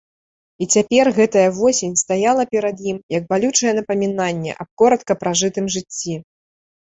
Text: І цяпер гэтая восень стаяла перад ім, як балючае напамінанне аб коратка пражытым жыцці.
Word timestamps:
І 0.65 0.67
цяпер 0.75 1.09
гэтая 1.17 1.43
восень 1.57 1.93
стаяла 2.03 2.43
перад 2.55 2.77
ім, 2.91 2.97
як 3.17 3.23
балючае 3.33 3.73
напамінанне 3.79 4.51
аб 4.65 4.69
коратка 4.83 5.13
пражытым 5.25 5.65
жыцці. 5.77 6.13